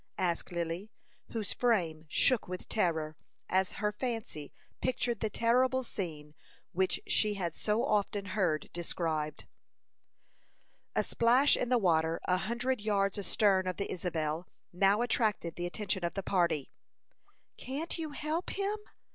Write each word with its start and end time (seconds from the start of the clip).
asked 0.17 0.51
Lily, 0.51 0.89
whose 1.31 1.53
frame 1.53 2.05
shook 2.09 2.47
with 2.47 2.67
terror, 2.67 3.15
as 3.47 3.73
her 3.73 3.91
fancy 3.91 4.51
pictured 4.81 5.19
the 5.19 5.29
terrible 5.29 5.83
scene 5.83 6.33
which 6.71 6.99
she 7.05 7.35
had 7.35 7.55
so 7.55 7.85
often 7.85 8.25
heard 8.33 8.67
described. 8.73 9.45
A 10.95 11.03
splash 11.03 11.55
in 11.55 11.69
the 11.69 11.77
water 11.77 12.19
a 12.23 12.37
hundred 12.37 12.81
yards 12.81 13.19
astern 13.19 13.67
of 13.67 13.77
the 13.77 13.91
Isabel 13.91 14.47
now 14.73 15.03
attracted 15.03 15.55
the 15.55 15.67
attention 15.67 16.03
of 16.03 16.15
the 16.15 16.23
party. 16.23 16.71
"Can't 17.57 17.99
you 17.99 18.09
help 18.09 18.49
him?" 18.49 18.77